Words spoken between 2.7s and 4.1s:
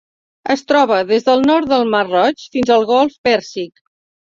al Golf Pèrsic.